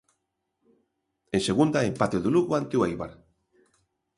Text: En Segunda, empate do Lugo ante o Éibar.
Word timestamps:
En 1.35 1.41
Segunda, 1.47 1.79
empate 1.91 2.17
do 2.21 2.33
Lugo 2.35 2.53
ante 2.59 2.75
o 2.79 2.83
Éibar. 2.87 3.11